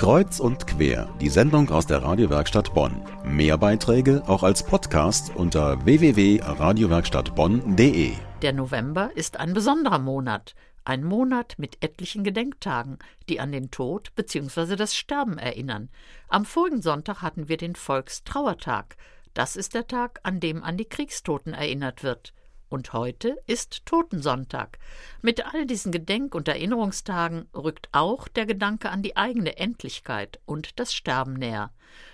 [0.00, 3.04] Kreuz und quer, die Sendung aus der Radiowerkstatt Bonn.
[3.22, 8.12] Mehr Beiträge auch als Podcast unter www.radiowerkstattbonn.de.
[8.40, 10.54] Der November ist ein besonderer Monat.
[10.84, 14.74] Ein Monat mit etlichen Gedenktagen, die an den Tod bzw.
[14.74, 15.90] das Sterben erinnern.
[16.28, 18.96] Am vorigen Sonntag hatten wir den Volkstrauertag.
[19.34, 22.32] Das ist der Tag, an dem an die Kriegstoten erinnert wird.
[22.70, 24.78] Und heute ist Totensonntag.
[25.22, 30.78] Mit all diesen Gedenk- und Erinnerungstagen rückt auch der Gedanke an die eigene Endlichkeit und
[30.78, 31.72] das Sterben näher.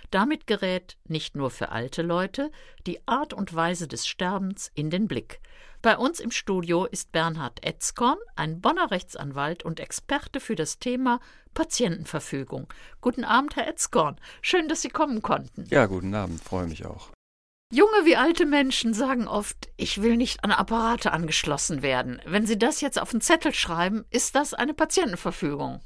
[0.09, 2.51] Damit gerät nicht nur für alte Leute
[2.87, 5.41] die Art und Weise des Sterbens in den Blick.
[5.83, 11.19] Bei uns im Studio ist Bernhard Etzkorn, ein Bonner Rechtsanwalt und Experte für das Thema
[11.53, 12.67] Patientenverfügung.
[12.99, 14.15] Guten Abend, Herr Etzkorn.
[14.41, 15.65] Schön, dass Sie kommen konnten.
[15.69, 17.11] Ja, guten Abend, freue mich auch.
[17.73, 22.21] Junge wie alte Menschen sagen oft, ich will nicht an Apparate angeschlossen werden.
[22.25, 25.81] Wenn Sie das jetzt auf einen Zettel schreiben, ist das eine Patientenverfügung.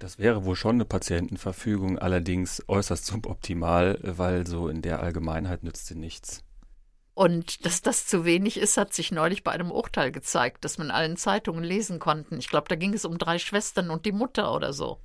[0.00, 5.86] Das wäre wohl schon eine Patientenverfügung, allerdings äußerst suboptimal, weil so in der Allgemeinheit nützt
[5.86, 6.44] sie nichts.
[7.14, 10.88] Und dass das zu wenig ist, hat sich neulich bei einem Urteil gezeigt, das man
[10.88, 12.38] in allen Zeitungen lesen konnten.
[12.38, 15.00] Ich glaube, da ging es um drei Schwestern und die Mutter oder so.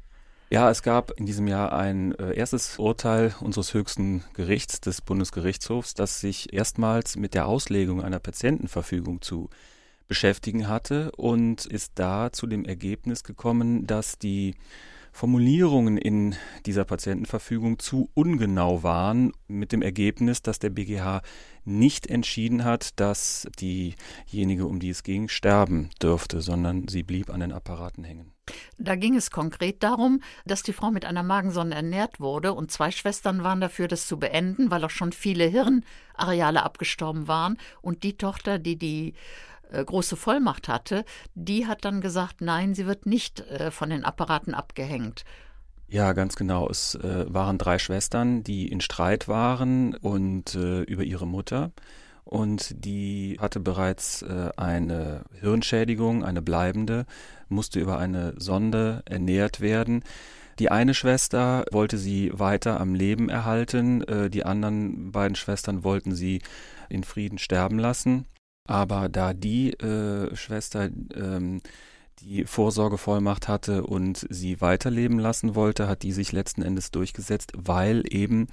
[0.51, 5.93] Ja, es gab in diesem Jahr ein äh, erstes Urteil unseres höchsten Gerichts, des Bundesgerichtshofs,
[5.93, 9.51] das sich erstmals mit der Auslegung einer Patientenverfügung zu
[10.07, 14.55] beschäftigen hatte und ist da zu dem Ergebnis gekommen, dass die
[15.11, 21.21] Formulierungen in dieser Patientenverfügung zu ungenau waren, mit dem Ergebnis, dass der BGH
[21.65, 27.41] nicht entschieden hat, dass diejenige, um die es ging, sterben dürfte, sondern sie blieb an
[27.41, 28.33] den Apparaten hängen.
[28.77, 32.91] Da ging es konkret darum, dass die Frau mit einer Magensonde ernährt wurde und zwei
[32.91, 38.17] Schwestern waren dafür, das zu beenden, weil auch schon viele Hirnareale abgestorben waren und die
[38.17, 39.13] Tochter, die die
[39.71, 44.53] große Vollmacht hatte, die hat dann gesagt, nein, sie wird nicht äh, von den Apparaten
[44.53, 45.23] abgehängt.
[45.87, 46.69] Ja, ganz genau.
[46.69, 51.71] Es äh, waren drei Schwestern, die in Streit waren und äh, über ihre Mutter.
[52.23, 57.07] Und die hatte bereits äh, eine Hirnschädigung, eine bleibende,
[57.47, 60.03] musste über eine Sonde ernährt werden.
[60.59, 66.13] Die eine Schwester wollte sie weiter am Leben erhalten, äh, die anderen beiden Schwestern wollten
[66.13, 66.43] sie
[66.87, 68.27] in Frieden sterben lassen.
[68.67, 71.61] Aber da die äh, Schwester ähm,
[72.21, 78.03] die Vorsorgevollmacht hatte und sie weiterleben lassen wollte, hat die sich letzten Endes durchgesetzt, weil
[78.09, 78.47] eben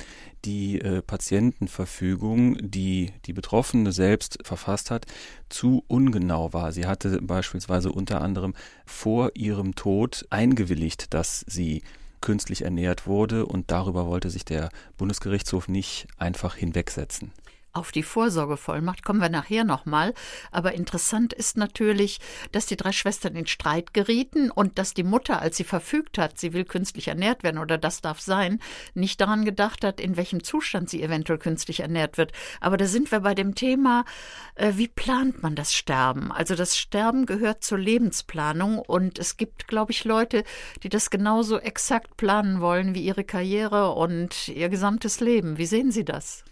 [0.44, 5.06] die äh, Patientenverfügung, die die Betroffene selbst verfasst hat,
[5.48, 6.72] zu ungenau war.
[6.72, 11.82] Sie hatte beispielsweise unter anderem vor ihrem Tod eingewilligt, dass sie
[12.20, 17.32] künstlich ernährt wurde und darüber wollte sich der Bundesgerichtshof nicht einfach hinwegsetzen.
[17.76, 20.14] Auf die Vorsorgevollmacht kommen wir nachher nochmal.
[20.50, 22.20] Aber interessant ist natürlich,
[22.50, 26.38] dass die drei Schwestern in Streit gerieten und dass die Mutter, als sie verfügt hat,
[26.38, 28.60] sie will künstlich ernährt werden oder das darf sein,
[28.94, 32.32] nicht daran gedacht hat, in welchem Zustand sie eventuell künstlich ernährt wird.
[32.62, 34.06] Aber da sind wir bei dem Thema,
[34.54, 36.32] äh, wie plant man das Sterben?
[36.32, 40.44] Also das Sterben gehört zur Lebensplanung und es gibt, glaube ich, Leute,
[40.82, 45.58] die das genauso exakt planen wollen wie ihre Karriere und ihr gesamtes Leben.
[45.58, 46.42] Wie sehen Sie das?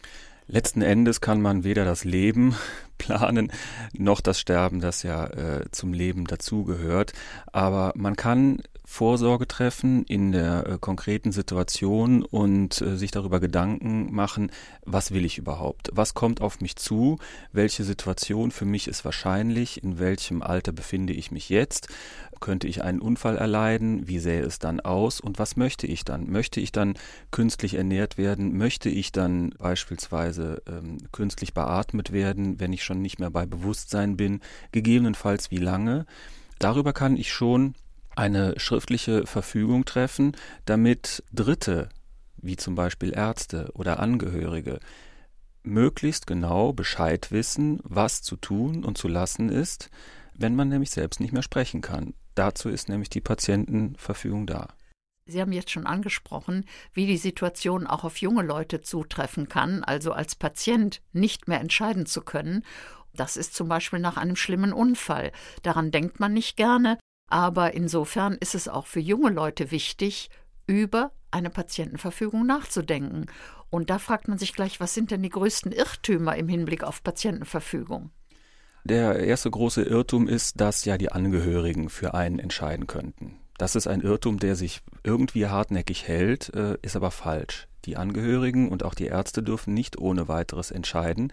[0.46, 2.54] Letzten Endes kann man weder das Leben
[2.98, 3.50] planen
[3.92, 7.12] noch das Sterben, das ja äh, zum Leben dazugehört.
[7.52, 14.12] Aber man kann Vorsorge treffen in der äh, konkreten Situation und äh, sich darüber Gedanken
[14.14, 14.52] machen,
[14.84, 15.88] was will ich überhaupt?
[15.94, 17.18] Was kommt auf mich zu?
[17.50, 19.82] Welche Situation für mich ist wahrscheinlich?
[19.82, 21.88] In welchem Alter befinde ich mich jetzt?
[22.40, 24.06] Könnte ich einen Unfall erleiden?
[24.08, 25.20] Wie sähe es dann aus?
[25.20, 26.30] Und was möchte ich dann?
[26.30, 26.94] Möchte ich dann
[27.30, 28.56] künstlich ernährt werden?
[28.56, 34.16] Möchte ich dann beispielsweise ähm, künstlich beatmet werden, wenn ich schon nicht mehr bei Bewusstsein
[34.16, 34.40] bin?
[34.72, 36.06] Gegebenenfalls wie lange?
[36.58, 37.74] Darüber kann ich schon
[38.16, 40.32] eine schriftliche Verfügung treffen,
[40.64, 41.88] damit Dritte,
[42.36, 44.80] wie zum Beispiel Ärzte oder Angehörige,
[45.62, 49.90] möglichst genau Bescheid wissen, was zu tun und zu lassen ist,
[50.34, 52.14] wenn man nämlich selbst nicht mehr sprechen kann.
[52.34, 54.68] Dazu ist nämlich die Patientenverfügung da.
[55.26, 60.12] Sie haben jetzt schon angesprochen, wie die Situation auch auf junge Leute zutreffen kann, also
[60.12, 62.62] als Patient nicht mehr entscheiden zu können.
[63.14, 65.32] Das ist zum Beispiel nach einem schlimmen Unfall.
[65.62, 66.98] Daran denkt man nicht gerne,
[67.30, 70.28] aber insofern ist es auch für junge Leute wichtig,
[70.66, 73.26] über eine Patientenverfügung nachzudenken.
[73.70, 77.02] Und da fragt man sich gleich, was sind denn die größten Irrtümer im Hinblick auf
[77.02, 78.10] Patientenverfügung?
[78.86, 83.38] Der erste große Irrtum ist, dass ja die Angehörigen für einen entscheiden könnten.
[83.56, 87.66] Das ist ein Irrtum, der sich irgendwie hartnäckig hält, äh, ist aber falsch.
[87.86, 91.32] Die Angehörigen und auch die Ärzte dürfen nicht ohne weiteres entscheiden,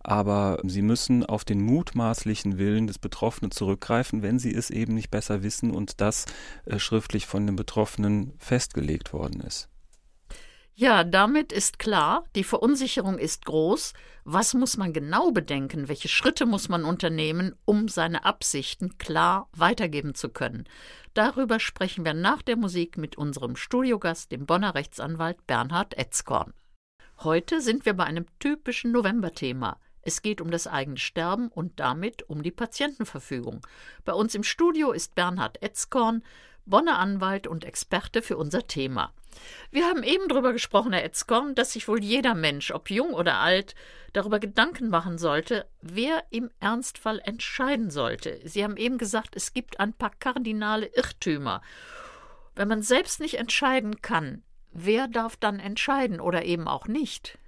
[0.00, 5.10] aber sie müssen auf den mutmaßlichen Willen des Betroffenen zurückgreifen, wenn sie es eben nicht
[5.10, 6.26] besser wissen und das
[6.66, 9.70] äh, schriftlich von dem Betroffenen festgelegt worden ist.
[10.82, 13.92] Ja, damit ist klar, die Verunsicherung ist groß.
[14.24, 15.86] Was muss man genau bedenken?
[15.86, 20.64] Welche Schritte muss man unternehmen, um seine Absichten klar weitergeben zu können?
[21.14, 26.52] Darüber sprechen wir nach der Musik mit unserem Studiogast, dem Bonner Rechtsanwalt Bernhard Etzkorn.
[27.20, 29.78] Heute sind wir bei einem typischen Novemberthema.
[30.00, 33.64] Es geht um das eigene Sterben und damit um die Patientenverfügung.
[34.04, 36.24] Bei uns im Studio ist Bernhard Etzkorn,
[36.66, 39.12] Bonner Anwalt und Experte für unser Thema.
[39.70, 43.38] Wir haben eben darüber gesprochen, Herr Etzkorn, dass sich wohl jeder Mensch, ob jung oder
[43.38, 43.74] alt,
[44.12, 48.40] darüber Gedanken machen sollte, wer im Ernstfall entscheiden sollte.
[48.44, 51.62] Sie haben eben gesagt, es gibt ein paar kardinale Irrtümer.
[52.54, 54.42] Wenn man selbst nicht entscheiden kann,
[54.72, 57.38] wer darf dann entscheiden oder eben auch nicht?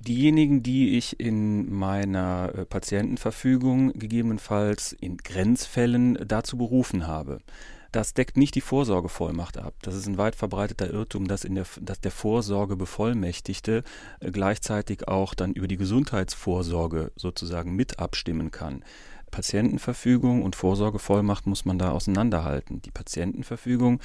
[0.00, 7.40] Diejenigen, die ich in meiner äh, Patientenverfügung gegebenenfalls in Grenzfällen dazu berufen habe.
[7.90, 9.74] Das deckt nicht die Vorsorgevollmacht ab.
[9.82, 13.82] Das ist ein weit verbreiteter Irrtum, dass, in der, dass der Vorsorgebevollmächtigte
[14.20, 18.84] äh, gleichzeitig auch dann über die Gesundheitsvorsorge sozusagen mit abstimmen kann.
[19.30, 22.82] Patientenverfügung und Vorsorgevollmacht muss man da auseinanderhalten.
[22.82, 24.00] Die Patientenverfügung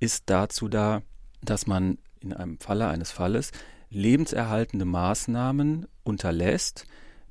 [0.00, 1.02] ist dazu da,
[1.42, 3.52] dass man in einem Falle eines Falles
[3.90, 6.86] lebenserhaltende Maßnahmen unterlässt,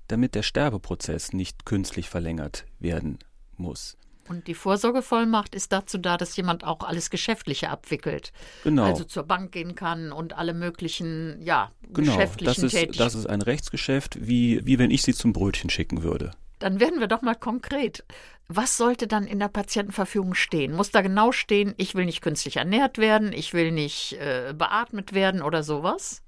[0.08, 3.19] damit der Sterbeprozess nicht künstlich verlängert werden
[3.58, 3.98] muss.
[4.27, 8.31] Und die Vorsorgevollmacht ist dazu da, dass jemand auch alles Geschäftliche abwickelt.
[8.63, 8.83] Genau.
[8.83, 12.12] Also zur Bank gehen kann und alle möglichen, ja, genau.
[12.12, 16.01] geschäftlichen das ist, Das ist ein Rechtsgeschäft, wie, wie wenn ich sie zum Brötchen schicken
[16.01, 16.31] würde.
[16.60, 18.04] Dann werden wir doch mal konkret.
[18.48, 20.74] Was sollte dann in der Patientenverfügung stehen?
[20.74, 25.13] Muss da genau stehen, ich will nicht künstlich ernährt werden, ich will nicht äh, beatmet
[25.13, 26.22] werden oder sowas?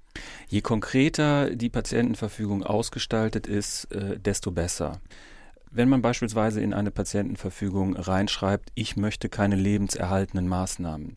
[0.48, 5.00] Je konkreter die Patientenverfügung ausgestaltet ist, äh, desto besser.
[5.70, 11.16] Wenn man beispielsweise in eine Patientenverfügung reinschreibt, ich möchte keine lebenserhaltenden Maßnahmen,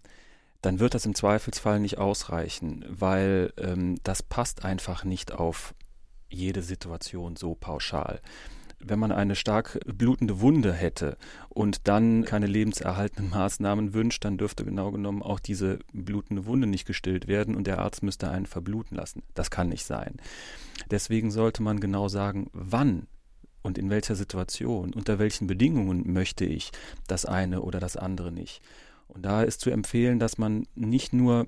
[0.62, 5.74] dann wird das im Zweifelsfall nicht ausreichen, weil ähm, das passt einfach nicht auf
[6.30, 8.22] jede Situation so pauschal.
[8.84, 11.18] Wenn man eine stark blutende Wunde hätte
[11.50, 16.86] und dann keine lebenserhaltenden Maßnahmen wünscht, dann dürfte genau genommen auch diese blutende Wunde nicht
[16.86, 19.24] gestillt werden und der Arzt müsste einen verbluten lassen.
[19.34, 20.18] Das kann nicht sein.
[20.90, 23.08] Deswegen sollte man genau sagen, wann
[23.62, 26.72] und in welcher Situation, unter welchen Bedingungen möchte ich
[27.08, 28.62] das eine oder das andere nicht.
[29.08, 31.48] Und da ist zu empfehlen, dass man nicht nur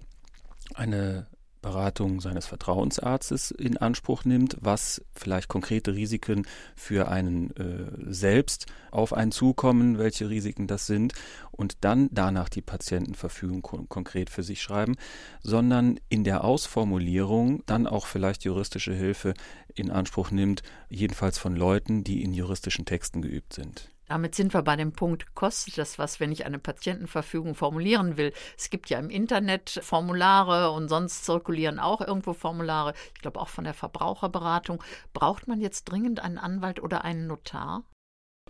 [0.74, 1.28] eine
[1.64, 6.46] Beratung seines Vertrauensarztes in Anspruch nimmt, was vielleicht konkrete Risiken
[6.76, 11.14] für einen äh, selbst auf einen zukommen, welche Risiken das sind,
[11.50, 14.96] und dann danach die Patientenverfügung kon konkret für sich schreiben,
[15.42, 19.34] sondern in der Ausformulierung dann auch vielleicht juristische Hilfe
[19.74, 23.93] in Anspruch nimmt, jedenfalls von Leuten, die in juristischen Texten geübt sind.
[24.14, 28.32] Damit sind wir bei dem Punkt, kostet das was, wenn ich eine Patientenverfügung formulieren will?
[28.56, 32.94] Es gibt ja im Internet Formulare und sonst zirkulieren auch irgendwo Formulare.
[33.16, 34.84] Ich glaube auch von der Verbraucherberatung.
[35.14, 37.86] Braucht man jetzt dringend einen Anwalt oder einen Notar?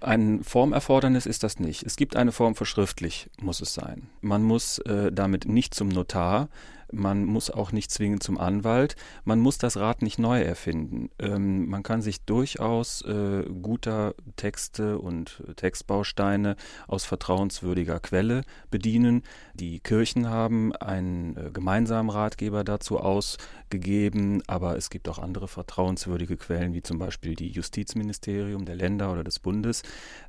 [0.02, 1.84] Ein Formerfordernis ist das nicht.
[1.84, 4.10] Es gibt eine Form für schriftlich, muss es sein.
[4.20, 6.50] Man muss äh, damit nicht zum Notar,
[6.94, 11.10] man muss auch nicht zwingend zum Anwalt, man muss das Rad nicht neu erfinden.
[11.20, 16.56] Ähm, man kann sich durchaus äh, guter Texte und Textbausteine
[16.88, 19.24] aus vertrauenswürdiger Quelle bedienen.
[19.54, 26.38] Die Kirchen haben einen äh, gemeinsamen Ratgeber dazu ausgegeben, aber es gibt auch andere vertrauenswürdige
[26.38, 29.84] Quellen, wie zum Beispiel die Justizministerium der Länder oder des Bundes.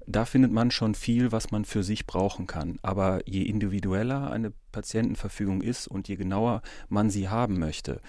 [0.07, 2.79] Da findet man schon viel, was man für sich brauchen kann.
[2.83, 6.54] Aber je individueller eine Patientenverfügung ist und je genauer
[6.89, 8.01] man sie haben möchte,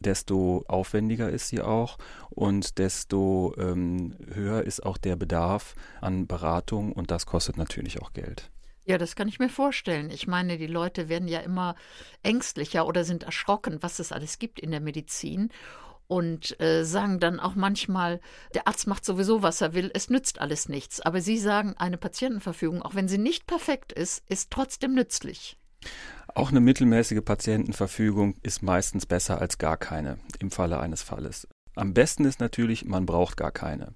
[0.00, 1.98] desto aufwendiger ist sie auch
[2.30, 8.12] und desto ähm, höher ist auch der Bedarf an Beratung und das kostet natürlich auch
[8.12, 8.50] Geld.
[8.84, 10.10] Ja, das kann ich mir vorstellen.
[10.10, 11.76] Ich meine, die Leute werden ja immer
[12.24, 15.50] ängstlicher oder sind erschrocken, was es alles gibt in der Medizin
[16.08, 18.20] und äh, sagen dann auch manchmal,
[18.54, 21.00] der Arzt macht sowieso, was er will, es nützt alles nichts.
[21.00, 25.56] Aber Sie sagen, eine Patientenverfügung, auch wenn sie nicht perfekt ist, ist trotzdem nützlich.
[26.34, 31.46] Auch eine mittelmäßige Patientenverfügung ist meistens besser als gar keine im Falle eines Falles.
[31.74, 33.94] Am besten ist natürlich, man braucht gar keine.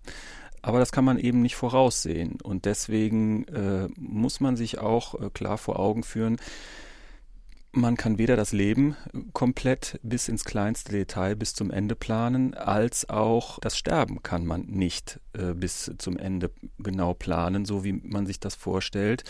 [0.60, 2.38] Aber das kann man eben nicht voraussehen.
[2.42, 6.36] Und deswegen äh, muss man sich auch äh, klar vor Augen führen,
[7.72, 8.96] man kann weder das Leben
[9.34, 14.62] komplett bis ins kleinste Detail bis zum Ende planen, als auch das Sterben kann man
[14.62, 19.24] nicht äh, bis zum Ende genau planen, so wie man sich das vorstellt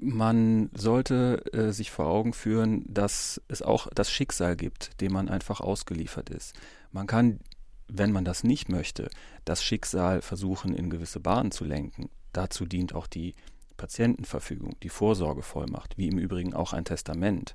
[0.00, 5.28] Man sollte äh, sich vor Augen führen, dass es auch das Schicksal gibt, dem man
[5.28, 6.54] einfach ausgeliefert ist.
[6.90, 7.40] Man kann,
[7.88, 9.10] wenn man das nicht möchte,
[9.44, 12.08] das Schicksal versuchen, in gewisse Bahnen zu lenken.
[12.32, 13.34] Dazu dient auch die
[13.76, 17.54] Patientenverfügung, die Vorsorgevollmacht, wie im Übrigen auch ein Testament.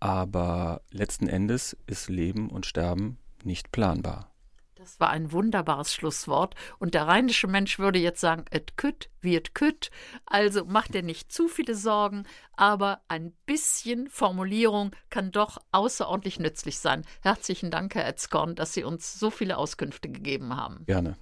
[0.00, 4.30] Aber letzten Endes ist Leben und Sterben nicht planbar.
[4.80, 6.54] Das war ein wunderbares Schlusswort.
[6.78, 9.90] Und der rheinische Mensch würde jetzt sagen, et kütt et kütt.
[10.24, 12.24] Also macht er nicht zu viele Sorgen,
[12.56, 17.04] aber ein bisschen Formulierung kann doch außerordentlich nützlich sein.
[17.20, 20.86] Herzlichen Dank, Herr Etzkorn, dass Sie uns so viele Auskünfte gegeben haben.
[20.86, 21.18] Gerne.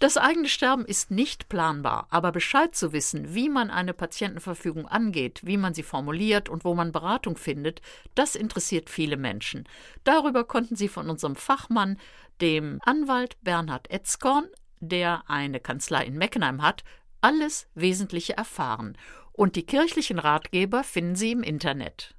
[0.00, 5.40] Das eigene Sterben ist nicht planbar, aber Bescheid zu wissen, wie man eine Patientenverfügung angeht,
[5.44, 7.80] wie man sie formuliert und wo man Beratung findet,
[8.14, 9.64] das interessiert viele Menschen.
[10.02, 11.98] Darüber konnten Sie von unserem Fachmann,
[12.40, 14.48] dem Anwalt Bernhard Etzkorn,
[14.80, 16.82] der eine Kanzlei in Meckenheim hat,
[17.20, 18.98] alles Wesentliche erfahren.
[19.32, 22.13] Und die kirchlichen Ratgeber finden Sie im Internet.